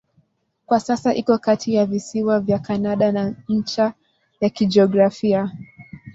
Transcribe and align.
Kwa 0.65 0.79
sasa 0.79 1.13
iko 1.15 1.37
kati 1.37 1.73
ya 1.73 1.85
visiwa 1.85 2.39
vya 2.39 2.59
Kanada 2.59 3.11
na 3.11 3.35
ncha 3.49 3.93
ya 4.41 4.49
kijiografia. 4.49 5.51